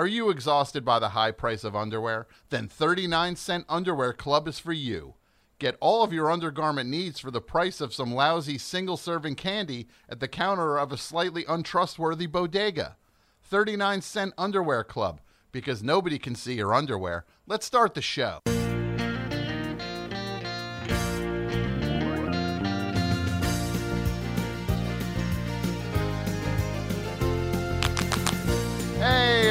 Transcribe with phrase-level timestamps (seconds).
[0.00, 2.26] Are you exhausted by the high price of underwear?
[2.48, 5.12] Then 39 Cent Underwear Club is for you.
[5.58, 9.88] Get all of your undergarment needs for the price of some lousy single serving candy
[10.08, 12.96] at the counter of a slightly untrustworthy bodega.
[13.42, 15.20] 39 Cent Underwear Club,
[15.52, 17.26] because nobody can see your underwear.
[17.46, 18.40] Let's start the show.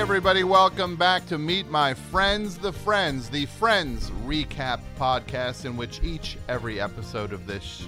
[0.09, 6.01] Everybody, welcome back to Meet My Friends, the Friends, the Friends Recap podcast, in which
[6.01, 7.85] each, every episode of this,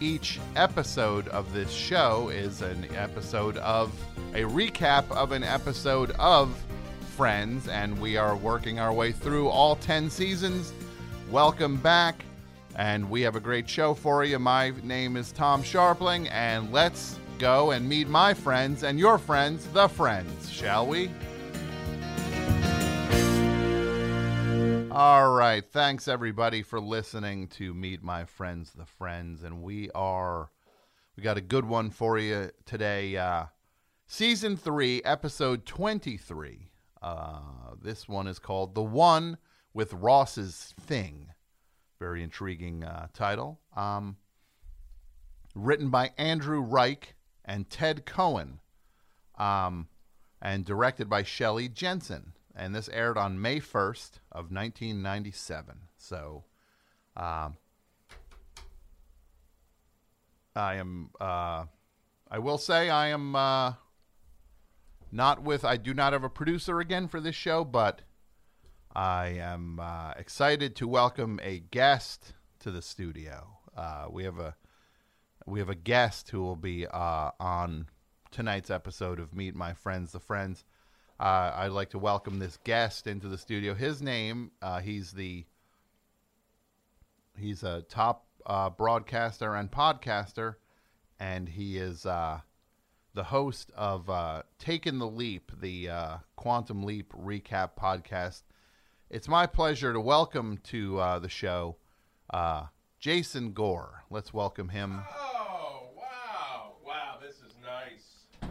[0.00, 3.90] each episode of this show is an episode of
[4.34, 6.54] a recap of an episode of
[7.16, 10.74] Friends, and we are working our way through all 10 seasons.
[11.30, 12.22] Welcome back,
[12.76, 14.38] and we have a great show for you.
[14.38, 19.64] My name is Tom Scharpling, and let's go and meet my friends and your friends,
[19.68, 21.10] the friends, shall we?
[25.02, 25.64] All right.
[25.64, 29.42] Thanks, everybody, for listening to Meet My Friends, the Friends.
[29.44, 30.50] And we are,
[31.16, 33.16] we got a good one for you today.
[33.16, 33.46] Uh,
[34.06, 36.70] season three, episode 23.
[37.00, 37.40] Uh,
[37.80, 39.38] this one is called The One
[39.72, 41.28] with Ross's Thing.
[41.98, 43.58] Very intriguing uh, title.
[43.74, 44.18] Um,
[45.54, 47.14] written by Andrew Reich
[47.46, 48.60] and Ted Cohen,
[49.38, 49.88] um,
[50.42, 52.34] and directed by Shelley Jensen.
[52.54, 55.78] And this aired on May 1st of 1997.
[55.96, 56.44] So,
[57.16, 57.56] um,
[60.56, 61.64] I am, uh,
[62.30, 63.74] I will say I am uh,
[65.12, 68.02] not with, I do not have a producer again for this show, but
[68.94, 73.58] I am uh, excited to welcome a guest to the studio.
[73.76, 74.56] Uh, we have a
[75.46, 77.86] we have a guest who will be uh, on
[78.30, 80.64] tonight's episode of Meet My Friends, the Friends.
[81.20, 83.74] Uh, I'd like to welcome this guest into the studio.
[83.74, 85.44] His name, uh, he's the
[87.36, 90.54] he's a top uh, broadcaster and podcaster,
[91.18, 92.40] and he is uh,
[93.12, 98.44] the host of uh, Taking the Leap, the uh, Quantum Leap recap podcast.
[99.10, 101.76] It's my pleasure to welcome to the show
[102.98, 104.04] Jason Gore.
[104.08, 105.02] Let's welcome him.
[105.14, 106.76] Oh, wow.
[106.82, 108.50] Wow, this is nice.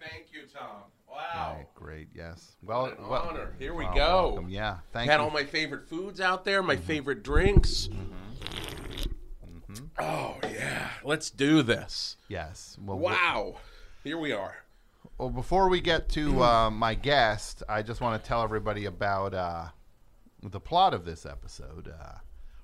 [0.00, 0.84] Thank you, Tom.
[1.34, 1.54] Wow.
[1.58, 2.08] Right, great.
[2.14, 2.56] Yes.
[2.62, 3.54] Well, What an well- honor.
[3.58, 4.28] Here we well, go.
[4.28, 4.48] welcome.
[4.48, 4.78] Yeah.
[4.92, 5.22] Thank Had you.
[5.24, 7.88] all my favorite foods out there, my favorite drinks.
[9.98, 10.90] Oh, yeah.
[11.04, 12.16] Let's do this.
[12.28, 12.76] yes.
[12.80, 13.56] Well, Wow.
[14.04, 14.54] Here we are.
[15.18, 19.34] Well, before we get to uh, my guest, I just want to tell everybody about
[19.34, 19.66] uh,
[20.42, 21.88] the plot of this episode.
[22.00, 22.18] Uh,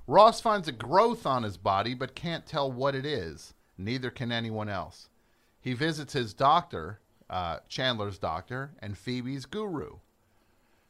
[0.07, 3.53] Ross finds a growth on his body, but can't tell what it is.
[3.77, 5.09] Neither can anyone else.
[5.61, 7.01] He visits his doctor,
[7.31, 9.99] uh, Chandler's doctor, and Phoebe's guru.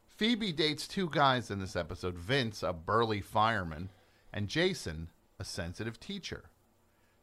[0.07, 3.91] Phoebe dates two guys in this episode Vince, a burly fireman,
[4.33, 5.09] and Jason,
[5.39, 6.45] a sensitive teacher.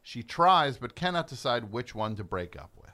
[0.02, 2.92] She tries, but cannot decide which one to break up with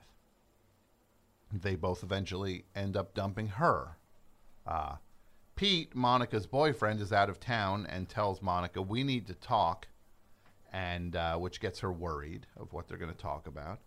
[1.52, 3.96] they both eventually end up dumping her.
[4.66, 4.96] Uh,
[5.56, 9.88] Pete, Monica's boyfriend, is out of town and tells Monica, We need to talk,
[10.72, 13.80] and uh, which gets her worried of what they're going to talk about.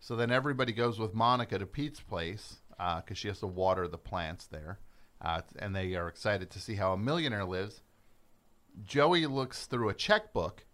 [0.00, 3.98] So then everybody goes with Monica to Pete's place because she has to water the
[3.98, 4.78] plants there,
[5.20, 7.82] uh, and they are excited to see how a millionaire lives.
[8.84, 10.64] Joey looks through a checkbook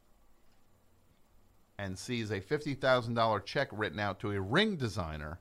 [1.79, 5.41] and sees a $50,000 check written out to a ring designer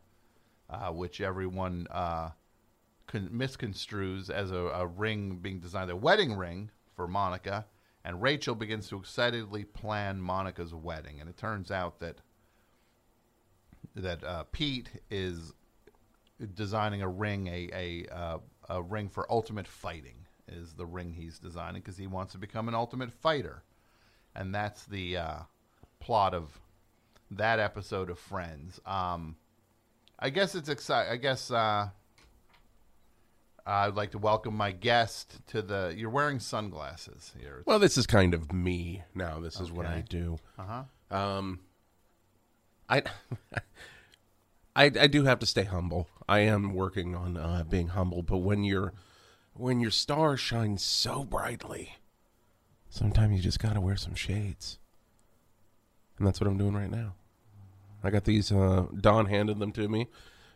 [0.74, 2.30] uh, which everyone uh,
[3.08, 7.66] con- misconstrues as a, a ring being designed, a wedding ring for Monica.
[8.06, 12.20] And Rachel begins to excitedly plan Monica's wedding, and it turns out that
[13.96, 15.54] that uh, Pete is
[16.56, 18.38] designing a ring, a a, uh,
[18.70, 22.68] a ring for ultimate fighting is the ring he's designing because he wants to become
[22.68, 23.64] an ultimate fighter,
[24.36, 25.40] and that's the uh,
[26.00, 26.60] plot of
[27.32, 28.80] that episode of Friends.
[28.86, 29.36] Um,
[30.20, 31.12] I guess it's exciting.
[31.12, 31.90] I guess uh,
[33.66, 35.94] I'd like to welcome my guest to the.
[35.96, 37.64] You're wearing sunglasses here.
[37.66, 39.40] Well, this is kind of me now.
[39.40, 40.38] This is what I do.
[40.58, 40.64] Uh
[41.10, 41.18] huh.
[41.18, 41.60] Um,
[42.90, 43.04] I,
[44.76, 46.08] I, I do have to stay humble.
[46.28, 48.94] I am working on uh, being humble, but when your
[49.56, 51.98] when your star shines so brightly,
[52.90, 54.80] sometimes you just gotta wear some shades,
[56.18, 57.14] and that's what I'm doing right now.
[58.04, 58.52] I got these.
[58.52, 60.08] Uh, Don handed them to me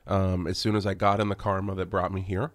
[0.07, 2.51] um, as soon as I got in the karma that brought me here.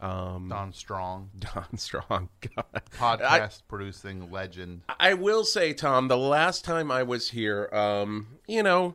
[0.00, 2.82] Um, Don Strong, Don Strong, God.
[2.98, 4.82] podcast producing legend.
[4.98, 8.94] I will say, Tom, the last time I was here, um, you know,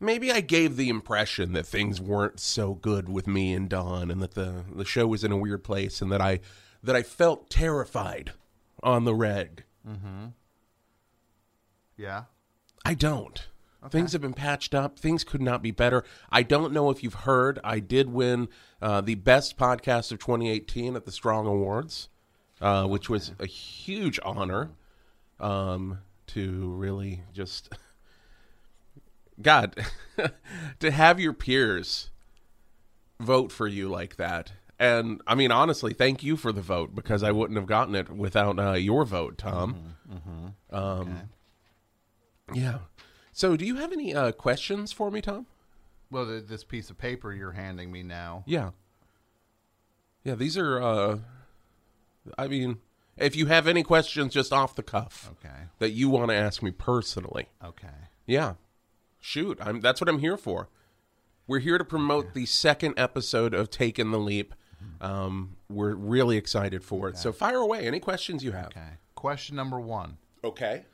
[0.00, 4.22] maybe I gave the impression that things weren't so good with me and Don, and
[4.22, 6.40] that the the show was in a weird place, and that I
[6.82, 8.32] that I felt terrified
[8.82, 9.64] on the reg.
[9.86, 10.26] Mm-hmm.
[11.96, 12.24] Yeah.
[12.84, 13.47] I don't.
[13.90, 14.98] Things have been patched up.
[14.98, 16.04] Things could not be better.
[16.30, 17.60] I don't know if you've heard.
[17.62, 18.48] I did win
[18.82, 22.08] uh, the best podcast of 2018 at the Strong Awards,
[22.60, 24.70] uh, which was a huge honor
[25.38, 25.98] um,
[26.28, 27.72] to really just.
[29.40, 29.76] God,
[30.80, 32.10] to have your peers
[33.20, 34.52] vote for you like that.
[34.80, 38.10] And I mean, honestly, thank you for the vote because I wouldn't have gotten it
[38.10, 39.94] without uh, your vote, Tom.
[40.70, 41.30] Um,
[42.52, 42.78] Yeah.
[43.38, 45.46] So, do you have any uh, questions for me, Tom?
[46.10, 48.42] Well, th- this piece of paper you're handing me now.
[48.48, 48.70] Yeah.
[50.24, 50.82] Yeah, these are.
[50.82, 51.18] Uh,
[52.36, 52.78] I mean,
[53.16, 55.54] if you have any questions just off the cuff Okay.
[55.78, 58.08] that you want to ask me personally, Okay.
[58.26, 58.54] yeah,
[59.20, 59.56] shoot.
[59.60, 59.82] I'm.
[59.82, 60.68] That's what I'm here for.
[61.46, 64.52] We're here to promote the second episode of Taking the Leap.
[65.00, 67.16] Um, we're really excited for it.
[67.18, 67.86] So fire away.
[67.86, 68.66] Any questions you have?
[68.66, 68.94] Okay.
[69.14, 70.18] Question number one.
[70.42, 70.86] Okay.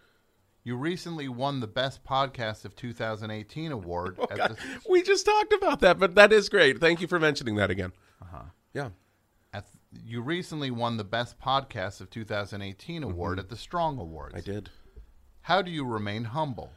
[0.66, 5.52] You recently won the Best Podcast of 2018 award at God, the we just talked
[5.52, 6.80] about that, but that is great.
[6.80, 7.92] Thank you for mentioning that again.
[8.22, 8.44] Uh-huh.
[8.72, 8.88] Yeah.
[9.52, 9.66] at,
[10.02, 14.34] you recently won the Best Podcast of 2018 award at the Strong Awards.
[14.34, 14.50] Mm-hmm.
[14.50, 14.70] I did.
[15.42, 16.72] How do you remain humble?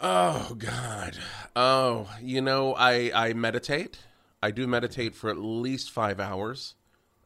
[0.00, 1.16] Oh God.
[1.54, 4.00] Oh, you know, I I meditate.
[4.42, 6.74] I do meditate for at least five hours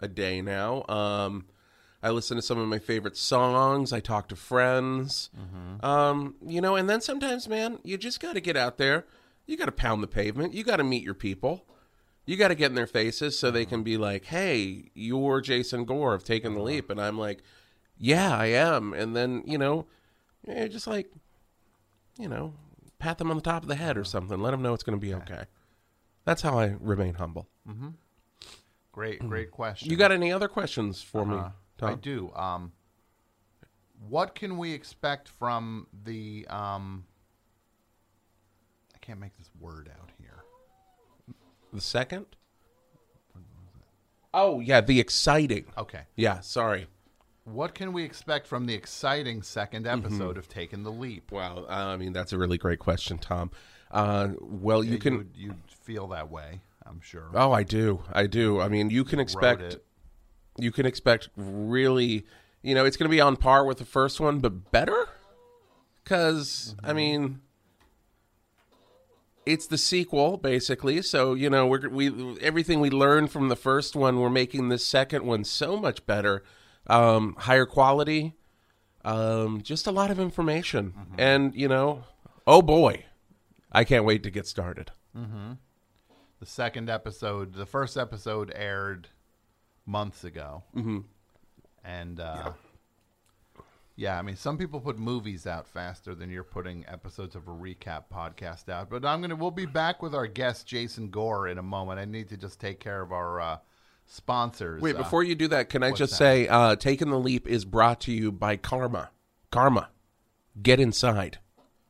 [0.01, 0.85] a day now.
[0.89, 1.47] Um,
[2.03, 3.93] I listen to some of my favorite songs.
[3.93, 5.31] I talk to friends.
[5.39, 5.85] Mm-hmm.
[5.85, 9.07] Um, you know, and then sometimes, man, you just got to get out there.
[9.47, 10.55] You got to pound the pavement.
[10.55, 11.65] You got to meet your people.
[12.25, 13.71] You got to get in their faces so they mm-hmm.
[13.71, 16.67] can be like, "Hey, you're Jason Gore of Taking the mm-hmm.
[16.67, 17.43] Leap," and I'm like,
[17.99, 19.87] "Yeah, I am." And then you know,
[20.47, 21.11] you're just like,
[22.19, 22.55] you know,
[22.99, 24.11] pat them on the top of the head or uh-huh.
[24.11, 24.41] something.
[24.41, 25.45] Let them know it's going to be okay.
[26.25, 27.49] That's how I remain humble.
[28.93, 29.89] Great, great question.
[29.91, 31.51] You got any other questions for me, Uh,
[31.83, 31.91] Tom?
[31.91, 32.33] I do.
[32.35, 32.73] Um,
[34.09, 36.47] what can we expect from the?
[36.49, 37.05] Um,
[38.95, 40.45] I can't make this word out here.
[41.73, 42.27] The second?
[44.35, 45.67] Oh yeah, the exciting.
[45.77, 46.03] Okay.
[46.17, 46.87] Yeah, sorry.
[47.45, 50.07] What can we expect from the exciting second Mm-hmm.
[50.07, 51.31] episode of Taking the Leap?
[51.33, 53.51] Wow, uh, I mean that's a really great question, Tom.
[53.91, 55.29] Uh, well, you can.
[55.35, 57.29] You feel that way, I'm sure.
[57.35, 58.03] Oh, I do.
[58.13, 58.59] I do.
[58.61, 59.77] I mean, you can expect.
[60.59, 62.27] You can expect really.
[62.63, 65.09] You know, it's going to be on par with the first one, but better.
[66.03, 67.41] Because I mean,
[69.47, 71.03] it's the sequel basically.
[71.03, 74.85] So you know, we're we everything we learned from the first one, we're making this
[74.87, 76.45] second one so much better,
[76.87, 78.35] um, higher quality,
[79.05, 82.05] um, just a lot of information, and you know,
[82.47, 83.05] oh boy,
[83.71, 84.91] I can't wait to get started.
[85.17, 85.53] Mm-hmm.
[86.41, 89.09] The second episode, the first episode aired
[89.87, 90.99] months ago, mm-hmm.
[91.85, 92.53] and uh,
[93.97, 94.19] yeah.
[94.19, 98.05] I mean, some people put movies out faster than you're putting episodes of a recap
[98.13, 98.91] podcast out.
[98.91, 101.99] But I'm gonna, we'll be back with our guest Jason Gore in a moment.
[102.01, 103.59] I need to just take care of our uh,
[104.07, 104.81] sponsors.
[104.83, 106.17] Wait, Uh, before you do that, can I just that?
[106.17, 109.11] say, uh, Taking the Leap is brought to you by Karma.
[109.51, 109.91] Karma.
[110.63, 111.39] Get inside.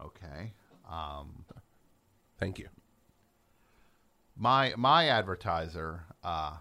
[0.01, 0.53] okay.
[0.91, 1.45] Um,
[2.39, 2.69] Thank you.
[4.37, 6.57] my my advertiser, uh,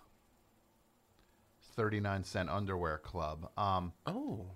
[1.75, 3.49] 39 cent underwear club.
[3.57, 4.51] Um, Oh.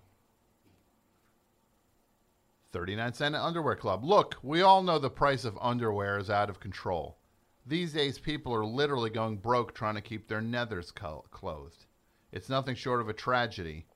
[2.72, 4.04] 39 cent underwear club.
[4.04, 7.18] Look, we all know the price of underwear is out of control.
[7.66, 11.86] These days, people are literally going broke trying to keep their nethers co- clothed.
[12.32, 13.88] It's nothing short of a tragedy,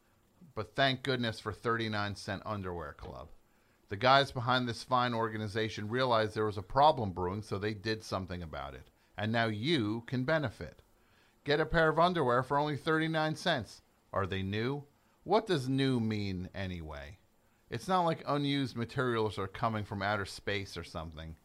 [0.56, 3.28] but thank goodness for 39 cent underwear club.
[3.90, 8.04] The guys behind this fine organization realized there was a problem brewing, so they did
[8.04, 8.88] something about it.
[9.18, 10.82] And now you can benefit.
[11.44, 13.82] Get a pair of underwear for only 39 cents.
[14.12, 14.84] Are they new?
[15.24, 17.18] What does new mean anyway?
[17.70, 21.36] It's not like unused materials are coming from outer space or something.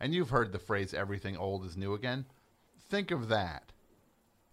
[0.00, 2.24] And you've heard the phrase everything old is new again.
[2.88, 3.72] Think of that.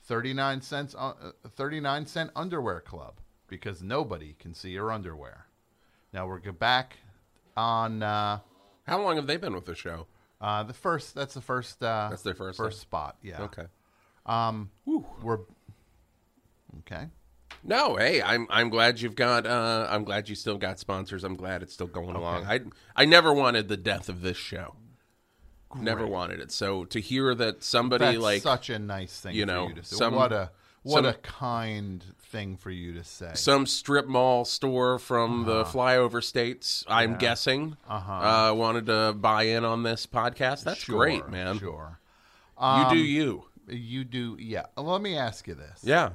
[0.03, 1.13] 39 cents uh,
[1.56, 5.48] 39 cent underwear club because nobody can see your underwear.
[6.13, 6.98] Now we're back
[7.58, 8.39] on uh,
[8.86, 10.08] How long have they been with the show?
[10.39, 13.41] uh, the first that's the first uh, That's their first first spot, yeah.
[13.44, 13.65] Okay.
[14.27, 15.39] Um we're
[16.79, 17.07] Okay.
[17.63, 21.24] No, hey, I'm I'm glad you've got uh I'm glad you still got sponsors.
[21.24, 22.46] I'm glad it's still going along.
[22.46, 22.62] I
[22.96, 24.75] I never wanted the death of this show.
[25.75, 26.51] Never wanted it.
[26.51, 29.74] So to hear that somebody That's like such a nice thing you for know, you
[29.75, 30.51] to some- what a
[30.84, 33.31] What some, a kind thing for you to say.
[33.34, 36.86] some strip mall store from the flyover states.
[36.88, 37.75] I'm guessing.
[37.89, 38.13] Uh-huh.
[38.13, 40.63] Uh, wanted to buy in on this podcast.
[40.63, 41.60] That's Sure, great, man.
[41.60, 42.00] Sure.
[42.62, 43.46] you do you.
[43.68, 44.66] You do, yeah.
[44.78, 45.82] Let me ask you this.
[45.84, 46.12] Yeah.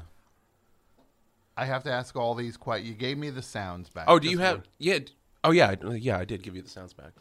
[1.57, 2.83] I have to ask all these quite.
[2.83, 4.07] You gave me the sounds back.
[4.09, 4.63] Oh, do you have?
[4.79, 5.01] Yeah.
[5.45, 5.75] Oh, yeah.
[5.83, 7.13] I- Yeah, I did give you the sounds back.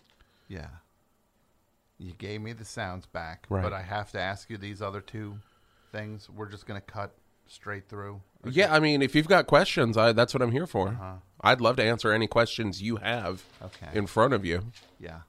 [0.48, 0.68] Yeah.
[1.98, 3.62] You gave me the sounds back, Right.
[3.62, 5.38] but I have to ask you these other two
[5.92, 6.30] things.
[6.30, 7.14] We're just going to cut
[7.48, 8.22] straight through.
[8.46, 10.90] Yeah, I mean, if you've got questions, I, that's what I'm here for.
[10.90, 11.14] Uh-huh.
[11.42, 13.90] I'd love to answer any questions you have Okay.
[13.94, 14.64] in front of you.
[15.00, 15.22] Yeah.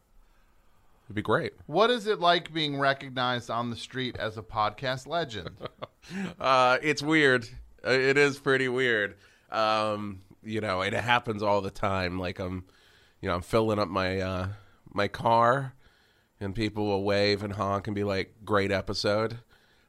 [1.12, 1.52] It'd be great.
[1.66, 5.50] What is it like being recognized on the street as a podcast legend?
[6.40, 7.49] Uh, it's weird.
[7.87, 9.14] Uh, It is pretty weird.
[9.52, 12.19] Um, you know, it happens all the time.
[12.19, 12.64] Like I'm,
[13.21, 14.49] you know, I'm filling up my uh,
[14.92, 15.75] my car,
[16.40, 19.38] and people will wave and honk and be like, "Great episode."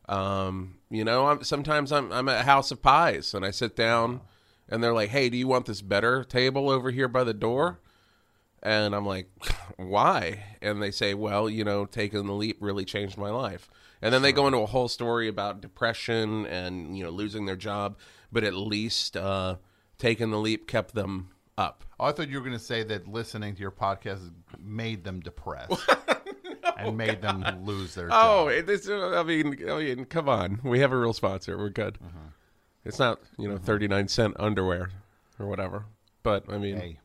[0.07, 3.75] Um, you know, I'm, sometimes I'm I'm at a House of Pies and I sit
[3.75, 4.21] down,
[4.69, 7.79] and they're like, "Hey, do you want this better table over here by the door?"
[8.63, 9.27] And I'm like,
[9.77, 10.43] why?
[10.62, 13.70] And they say, well, you know, taking the leap really changed my life.
[14.01, 17.55] And then they go into a whole story about depression and, you know, losing their
[17.55, 17.98] job,
[18.32, 19.58] but at least uh,
[19.98, 21.84] taking the leap kept them up.
[22.00, 25.20] Oh, I thought you were going to say that listening to your podcast made them
[25.22, 25.72] depressed
[26.77, 28.50] and made them lose their Oh, job.
[28.50, 30.60] it, it's, uh, I mean, I mean, come on.
[30.63, 31.58] We have a real sponsor.
[31.58, 31.98] We're good.
[32.86, 34.89] It's not, you know, 39 cent underwear
[35.39, 35.86] or whatever.
[36.24, 37.00] But, I mean, Hey,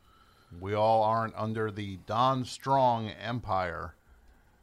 [0.60, 3.94] we all aren't under the Don Strong empire,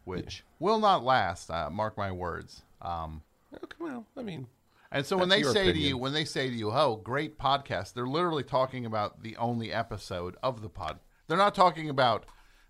[0.04, 1.50] which will not last.
[1.50, 2.64] Uh, mark my words.
[2.82, 3.22] Um,
[3.54, 4.06] oh, come on.
[4.18, 4.48] I mean,
[4.92, 7.94] and so when they say to you, when they say to you, "Oh, great podcast,"
[7.94, 11.00] they're literally talking about the only episode of the pod.
[11.28, 12.26] They're not talking about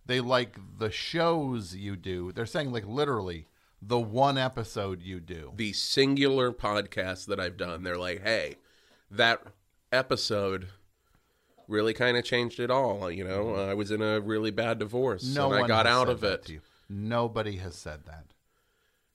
[0.06, 2.32] they like the shows you do.
[2.32, 3.48] They're saying like literally
[3.82, 5.54] the one episode you do.
[5.56, 8.56] the singular podcast that I've done, they're like, hey,
[9.12, 9.44] that
[9.92, 10.68] episode
[11.68, 13.10] really kind of changed it all.
[13.12, 16.24] You know, I was in a really bad divorce No and I got out of
[16.24, 16.50] it.
[16.90, 18.26] Nobody has said that.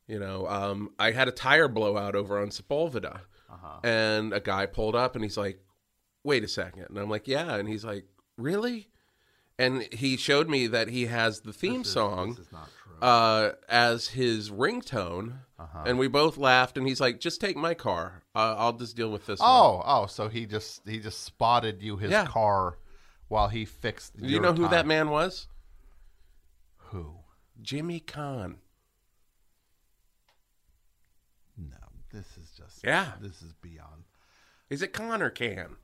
[0.07, 3.81] You know, um, I had a tire blowout over on Sepulveda, Uh-huh.
[3.85, 5.61] and a guy pulled up and he's like,
[6.25, 6.87] "Wait a second.
[6.89, 8.89] and I'm like, "Yeah," and he's like, "Really?"
[9.59, 12.80] And he showed me that he has the theme song This is not true.
[13.03, 15.85] Uh, as his ringtone, Uh-huh.
[15.87, 16.77] and we both laughed.
[16.79, 18.23] And he's like, "Just take my car.
[18.35, 21.83] Uh, I'll just deal with this." one." Oh, oh, so he just he just spotted
[21.83, 22.27] you his Yeah.
[22.27, 22.79] car
[23.29, 24.17] while he fixed.
[24.21, 25.47] Do you know who that man was?
[26.91, 27.17] Who?
[27.63, 28.59] Jimmy Kahn.
[31.57, 31.77] No,
[32.13, 33.13] this is just Yeah.
[33.21, 34.05] This is beyond.
[34.69, 35.77] Is it Kahn or Can?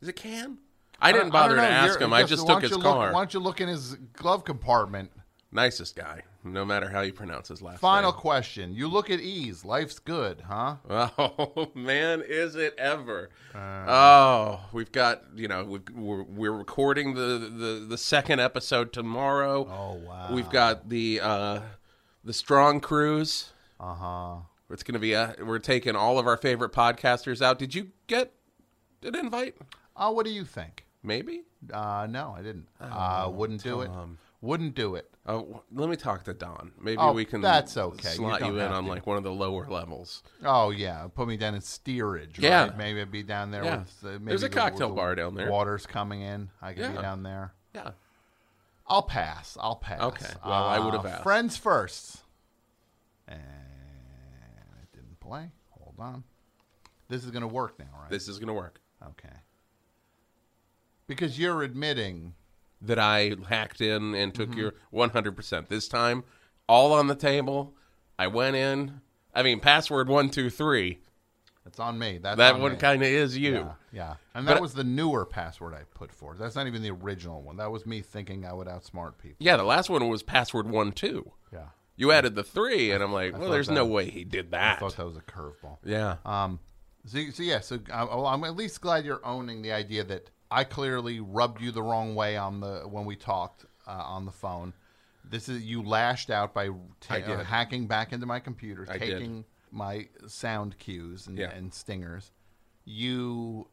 [0.00, 0.58] Is it Can?
[1.00, 2.12] I didn't I bother don't to ask you're- him.
[2.12, 3.12] I just- just took his look- car.
[3.12, 5.10] why don't you look in his glove compartment?
[5.52, 8.20] Nicest guy, no matter how you pronounce his last Final name.
[8.20, 8.74] question.
[8.74, 9.64] You look at ease.
[9.64, 10.76] Life's good, huh?
[11.18, 13.30] Oh man, is it ever?
[13.54, 13.84] Uh.
[13.88, 19.66] oh, we've got you know we've, we're we're recording the, the the second episode tomorrow.
[19.70, 20.28] Oh wow.
[20.32, 21.60] We've got the uh
[22.24, 23.52] the Strong Cruise.
[23.78, 24.34] Uh huh.
[24.70, 25.36] It's going to be a.
[25.44, 27.58] We're taking all of our favorite podcasters out.
[27.58, 28.32] Did you get
[29.04, 29.54] an invite?
[29.96, 30.84] Oh, what do you think?
[31.04, 31.42] Maybe.
[31.72, 32.66] Uh, no, I didn't.
[32.80, 33.90] uh, wouldn't do it.
[34.40, 35.08] Wouldn't do it.
[35.32, 36.72] W- let me talk to Don.
[36.80, 37.40] Maybe Oh, we can.
[37.40, 38.10] that's okay.
[38.10, 38.90] Slot you, don't in on to.
[38.90, 40.22] like one of the lower levels.
[40.44, 42.38] Oh yeah, put me down in steerage.
[42.38, 42.66] Yeah.
[42.68, 42.76] right?
[42.78, 43.64] maybe I'd be down there.
[43.64, 43.78] Yeah.
[43.78, 45.50] With, uh, maybe There's a the- cocktail the bar down there.
[45.50, 46.50] Water's coming in.
[46.62, 47.52] I could be down there.
[47.74, 47.90] Yeah.
[48.86, 49.56] I'll pass.
[49.60, 50.00] I'll pass.
[50.00, 50.32] Okay.
[50.44, 51.22] Well, I would have Uh, asked.
[51.24, 52.22] Friends first.
[53.26, 55.50] And it didn't play.
[55.70, 56.22] Hold on.
[57.08, 58.10] This is going to work now, right?
[58.10, 58.80] This is gonna work.
[59.02, 59.28] okay.
[61.08, 62.34] Because you're admitting.
[62.86, 64.58] That I hacked in and took Mm-hmm.
[64.58, 65.68] your 100%.
[65.68, 66.24] This time,
[66.68, 67.74] all on the table.
[68.18, 69.00] I went in.
[69.34, 71.00] I mean, password one two three.
[71.66, 72.18] It's on me.
[72.18, 73.54] That's That on one kind of is you.
[73.54, 74.14] Yeah, yeah.
[74.34, 76.34] And But- that was the newer password I put for.
[76.38, 77.56] That's not even the original one.
[77.56, 79.36] That was me thinking I would outsmart people.
[79.40, 81.32] Yeah, the last one was password one two.
[81.52, 81.66] Yeah.
[81.96, 84.76] You added the three, and I'm like, well, there's that- no way he did that.
[84.76, 85.78] I thought that was a curveball.
[85.84, 86.16] Yeah.
[86.24, 86.60] Um,
[87.04, 90.30] so, so yeah, so uh, well, I'm at least glad you're owning the idea that
[90.50, 94.32] I clearly rubbed you the wrong way on the when we talked uh, on the
[94.32, 94.72] phone.
[95.28, 96.68] This is you lashed out by
[97.00, 99.18] ta- uh, hacking back into my computer, I did.
[99.18, 101.50] taking my sound cues and, Yeah.
[101.50, 102.30] and stingers.
[102.84, 103.66] You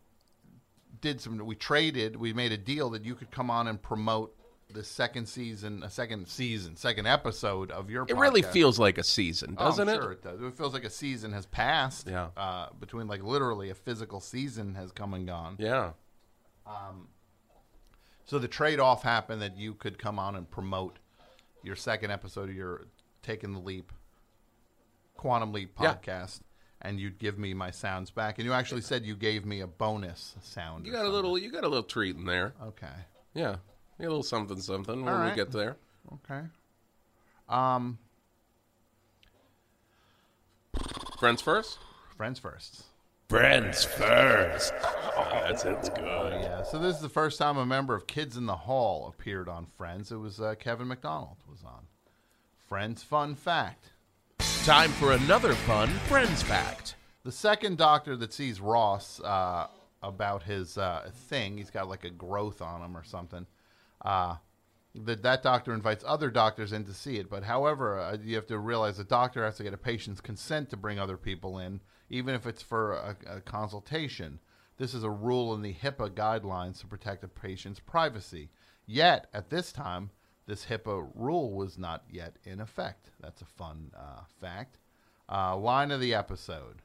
[1.02, 1.38] did some.
[1.46, 2.16] We traded.
[2.16, 4.36] We made a deal that you could come on and promote
[4.74, 8.06] the second season, a second season, second episode of your.
[8.10, 9.96] it really feels like a season, Oh, doesn't it?
[9.98, 10.42] Sure, it does.
[10.42, 12.08] It feels like a season has passed.
[12.08, 12.30] Yeah.
[12.36, 15.58] Uh, between like literally a physical season has come and gone.
[15.60, 15.92] Yeah.
[18.26, 20.98] So the trade off happened that you could come on and promote
[21.62, 22.88] your second episode of your
[23.22, 23.92] Taking the Leap
[25.18, 25.96] Quantum Leap Yeah.
[25.96, 26.42] podcast.
[26.86, 28.38] and you'd give me my sounds back.
[28.40, 30.86] And you actually said you gave me a bonus sound.
[30.86, 31.38] You got a little.
[31.38, 32.54] You got a little treat in there.
[32.62, 32.92] Okay.
[33.34, 33.56] Yeah,
[34.00, 35.78] a little something, something when All we get there.
[36.14, 36.42] Okay.
[37.48, 38.00] Um,
[41.20, 41.80] Friends first.
[42.18, 42.84] friends first.
[43.34, 44.74] Friends first.
[44.84, 46.34] Oh, that sounds good.
[46.34, 46.62] Yeah.
[46.62, 49.66] So this is the first time a member of Kids in the Hall appeared on
[49.66, 50.12] Friends.
[50.12, 51.88] It was uh, Kevin McDonald was on.
[52.70, 53.90] Friends fun fact.
[54.66, 56.94] Time for another fun Friends fact.
[57.24, 59.66] The second doctor that sees Ross uh,
[60.04, 63.48] about his uh, thing, he's got like a growth on him or something.
[64.06, 64.36] Uh,
[64.94, 67.32] that that doctor invites other doctors in to see it.
[67.32, 70.70] But however, uh, you have to realize the doctor has to get a patient's consent
[70.70, 74.40] to bring other people in, even if it's for a, a consultation.
[74.78, 78.50] This is a rule in the HIPAA guidelines to protect a patient's privacy.
[78.86, 80.10] Yet, at this time,
[80.46, 83.10] this HIPAA rule was not yet in effect.
[83.22, 84.78] That's a fun uh, fact.
[85.30, 86.82] Uh, line of the episode.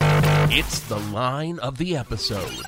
[0.00, 2.62] It's the line of the episode.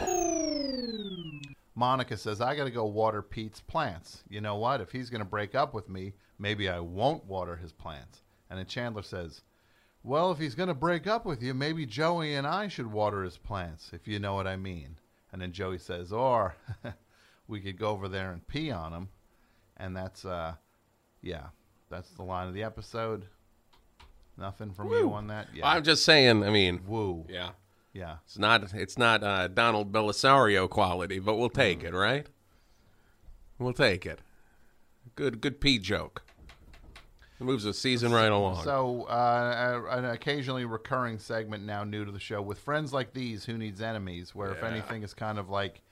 [1.77, 4.25] Monica says, I got to go water Pete's plants.
[4.29, 4.81] You know what?
[4.81, 8.23] If he's going to break up with me, maybe I won't water his plants.
[8.49, 9.43] And then Chandler says,
[10.07, 13.25] Well, if he's going to break up with you, maybe Joey and I should water
[13.25, 14.99] his plants, if you know what I mean.
[15.33, 16.55] And then Joey says, Or
[17.49, 19.09] we could go over there and pee on him.
[19.77, 20.55] And that's, uh,
[21.23, 21.47] yeah,
[21.91, 23.27] that's the line of the episode.
[24.39, 25.49] Nothing from you on that?
[25.53, 25.69] Yeah.
[25.69, 26.45] I'm just saying.
[26.45, 27.27] I mean, Woo.
[27.29, 27.51] yeah,
[27.93, 28.19] Yeah.
[28.27, 28.75] it's not.
[28.75, 32.27] It's not uh, Donald Bellisario quality, but we'll take it, right?
[33.59, 34.21] We'll take it.
[35.17, 36.23] Good, good pee joke.
[37.39, 38.65] It moves the season right along.
[38.65, 43.45] So, uh, an occasionally recurring segment now new to the show with friends like these,
[43.45, 44.69] Who Needs Enemies, where if Yeah.
[44.69, 45.83] anything is kind of like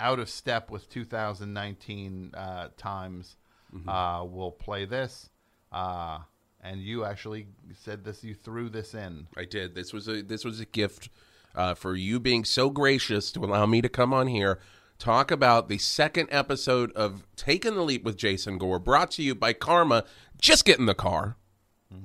[0.00, 3.36] out of step with 2019 uh, times,
[3.74, 3.86] Mm-hmm.
[3.86, 5.28] uh, we'll play this.
[5.70, 6.20] Uh,
[6.62, 9.26] and you actually said this, you threw this in.
[9.36, 9.74] I did.
[9.74, 11.10] This was a this was a gift
[11.54, 14.58] uh, for you being so gracious to allow me to come on here,
[14.98, 19.34] talk about the second episode of Taking the Leap with Jason Gore, brought to you
[19.34, 20.04] by Karma.
[20.40, 21.36] Just get in the car.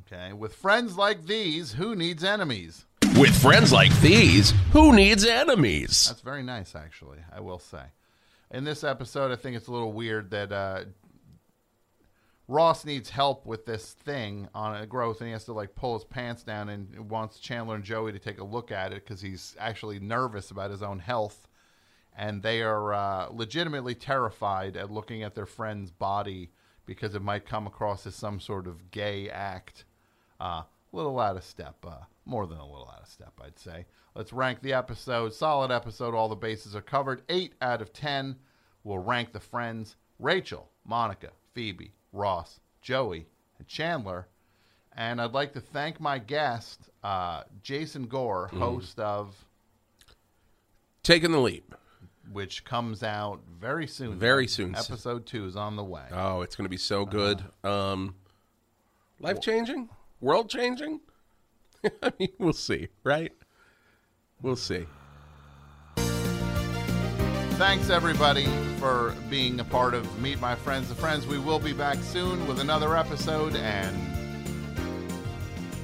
[0.02, 0.32] Okay.
[0.34, 2.86] With friends like these, Who Needs Enemies?
[3.18, 6.06] With friends like these, who needs enemies?
[6.08, 7.20] That's very nice, actually.
[7.32, 7.84] I will say.
[8.50, 10.86] In this episode, I think it's a little weird that uh,
[12.48, 15.94] Ross needs help with this thing on a growth, and he has to like pull
[15.94, 19.22] his pants down and wants Chandler and Joey to take a look at it because
[19.22, 21.48] he's actually nervous about his own health,
[22.18, 26.52] and they are uh, legitimately terrified at looking at their friend's body
[26.86, 29.86] because it might come across as some sort of gay act.
[30.40, 33.58] Uh, a little out of step, uh, more than a little out of step, I'd
[33.58, 33.86] say.
[34.16, 35.34] Let's rank the episode.
[35.34, 36.14] Solid episode.
[36.14, 37.24] All the bases are covered.
[37.30, 38.36] Eight out of ten.
[38.84, 44.28] We'll rank the friends: Rachel, Monica, Phoebe, Ross, Joey, and Chandler.
[44.96, 49.34] And I'd like to thank my guest, uh, Jason Gore, host of
[51.02, 51.74] Taking the Leap.
[52.32, 54.18] Which comes out very soon.
[54.18, 54.76] Very soon.
[54.76, 56.06] Episode two is on the way.
[56.12, 57.44] Oh, it's going to be so good.
[57.64, 58.16] Um,
[59.20, 59.90] Life changing?
[60.22, 61.02] World changing?
[62.04, 63.32] I mean, we'll see, right?
[64.42, 64.86] We'll see.
[67.58, 68.48] Thanks everybody
[68.80, 71.28] for being a part of Meet My Friends and Friends.
[71.28, 73.96] We will be back soon with another episode, and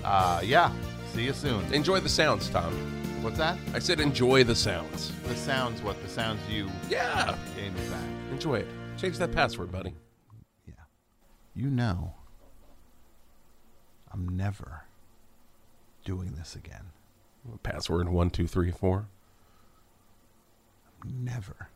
[0.04, 0.72] uh, yeah,
[1.14, 1.64] see you soon.
[1.74, 2.99] Enjoy the sounds, Tom.
[3.22, 3.58] What's that?
[3.74, 5.12] I said enjoy the sounds.
[5.28, 5.82] The sounds.
[5.82, 7.38] What the sounds you Yeah.
[7.56, 8.04] gave me back?
[8.32, 8.68] Enjoy it.
[8.98, 9.94] Change that password, buddy.
[10.66, 10.74] Yeah.
[11.54, 12.16] You know,
[14.12, 14.84] I'm never
[16.06, 16.92] doing this again.
[17.64, 19.08] Password one, two, three, four.
[21.06, 21.70] Never.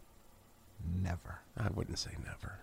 [1.02, 1.40] Never.
[1.58, 2.60] I wouldn't say never.